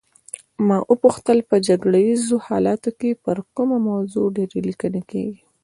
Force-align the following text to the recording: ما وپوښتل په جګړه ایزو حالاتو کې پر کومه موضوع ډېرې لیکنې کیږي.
ما 0.67 0.77
وپوښتل 0.91 1.37
په 1.49 1.55
جګړه 1.67 1.99
ایزو 2.07 2.37
حالاتو 2.47 2.89
کې 2.99 3.09
پر 3.23 3.37
کومه 3.55 3.77
موضوع 3.89 4.25
ډېرې 4.37 4.59
لیکنې 4.69 5.01
کیږي. 5.11 5.39